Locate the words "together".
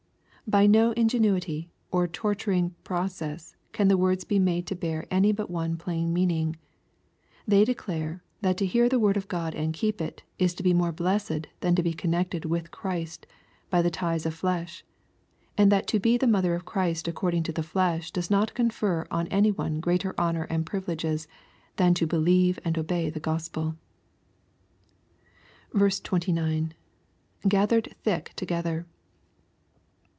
28.35-28.85